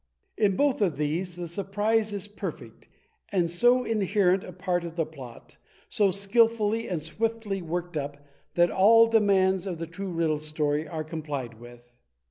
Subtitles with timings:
[0.35, 2.87] In both of these, the surprise is perfect,
[3.31, 5.57] and so inherent a part of the plot,
[5.89, 8.17] so skillfully and swiftly worked up,
[8.55, 11.93] that all demands of the true Riddle Story are complied with.